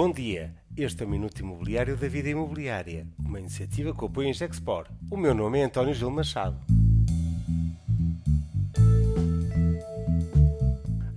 [0.00, 4.32] Bom dia, este é o Minuto Imobiliário da Vida Imobiliária, uma iniciativa que apoia em
[4.32, 4.86] Gexpor.
[5.10, 6.56] O meu nome é António Gil Machado.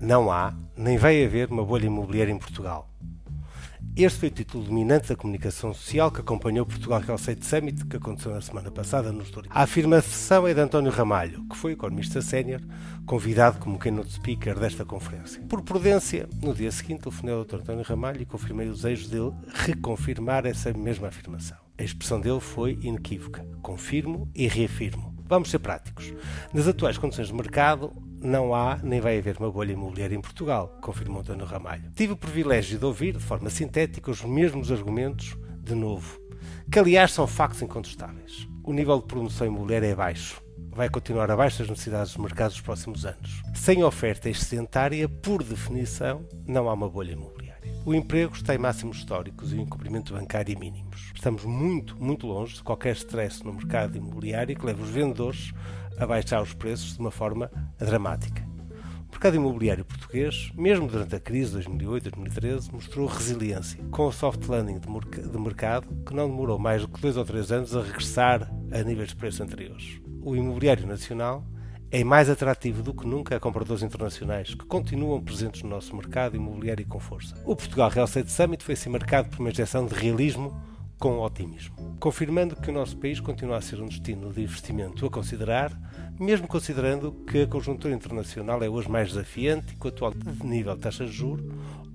[0.00, 2.90] Não há, nem vai haver uma bolha imobiliária em Portugal.
[3.96, 7.96] Este foi o título dominante da comunicação social que acompanhou o Portugal Estate Summit, que
[7.96, 9.48] aconteceu na semana passada no Estoril.
[9.54, 12.60] A afirmação é de António Ramalho, que foi economista sénior,
[13.06, 15.40] convidado como keynote speaker desta conferência.
[15.48, 17.60] Por prudência, no dia seguinte, telefonei ao Dr.
[17.60, 21.56] António Ramalho e confirmei o desejo dele reconfirmar essa mesma afirmação.
[21.78, 25.14] A expressão dele foi inequívoca: confirmo e reafirmo.
[25.26, 26.12] Vamos ser práticos.
[26.52, 27.92] Nas atuais condições de mercado,
[28.24, 31.90] não há nem vai haver uma bolha imobiliária em Portugal, confirmou António Ramalho.
[31.94, 36.18] Tive o privilégio de ouvir, de forma sintética, os mesmos argumentos de novo,
[36.70, 38.48] que aliás são factos incontestáveis.
[38.64, 40.42] O nível de promoção imobiliária é baixo.
[40.70, 43.42] Vai continuar abaixo das necessidades do mercado nos próximos anos.
[43.54, 47.44] Sem oferta excedentária, por definição, não há uma bolha imobiliária.
[47.86, 51.12] O emprego está em máximos históricos e o incumprimento bancário mínimos.
[51.14, 55.52] Estamos muito, muito longe de qualquer stress no mercado imobiliário que leve os vendedores
[55.98, 58.46] a baixar os preços de uma forma dramática.
[59.08, 64.46] O mercado imobiliário português, mesmo durante a crise de 2008-2013, mostrou resiliência, com o soft
[64.48, 68.52] landing de mercado que não demorou mais do que dois ou três anos a regressar
[68.72, 70.00] a níveis de preço anteriores.
[70.20, 71.46] O imobiliário nacional
[71.90, 76.36] é mais atrativo do que nunca a compradores internacionais que continuam presentes no nosso mercado
[76.36, 77.36] imobiliário com força.
[77.44, 80.60] O Portugal Real Estate Summit foi assim marcado por uma injeção de realismo
[80.98, 85.10] com otimismo, confirmando que o nosso país continua a ser um destino de investimento a
[85.10, 85.72] considerar,
[86.18, 90.74] mesmo considerando que a conjuntura internacional é hoje mais desafiante e que o atual nível
[90.74, 91.44] de taxa de juros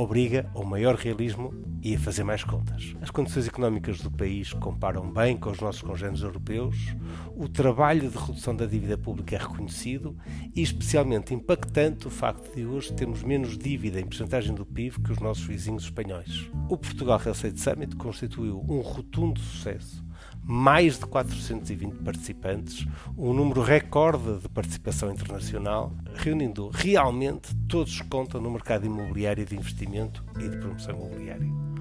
[0.00, 2.94] obriga ao maior realismo e a fazer mais contas.
[3.02, 6.94] As condições económicas do país comparam bem com os nossos congêneres europeus,
[7.36, 10.16] o trabalho de redução da dívida pública é reconhecido
[10.54, 15.12] e especialmente impactante o facto de hoje termos menos dívida em percentagem do PIB que
[15.12, 16.50] os nossos vizinhos espanhóis.
[16.70, 20.02] O Portugal Real Estate Summit constituiu um rotundo sucesso
[20.44, 28.40] mais de 420 participantes, um número recorde de participação internacional, reunindo realmente todos que contam
[28.40, 31.72] no mercado imobiliário de investimento e de promoção imobiliária.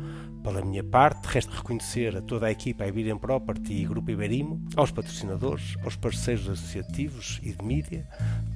[0.44, 4.90] Pela minha parte, resta reconhecer a toda a equipa Iberian Property e Grupo Iberimo, aos
[4.90, 8.08] patrocinadores, aos parceiros associativos e de mídia,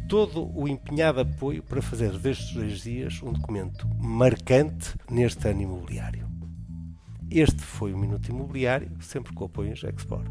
[0.10, 6.35] todo o empenhado apoio para fazer destes dois dias um documento marcante neste ano imobiliário.
[7.30, 10.26] Este foi o Minuto Imobiliário, sempre com o apoio em Gexport.